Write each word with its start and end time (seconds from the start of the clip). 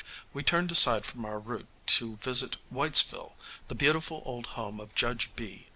We 0.33 0.41
turned 0.41 0.71
aside 0.71 1.05
from 1.05 1.25
our 1.25 1.37
route 1.39 1.67
to 2.01 2.15
visit 2.15 2.57
Whitesville, 2.73 3.35
the 3.67 3.75
beautiful 3.75 4.23
old 4.25 4.47
home 4.47 4.79
of 4.79 4.95
Judge 4.95 5.29
B 5.35 5.67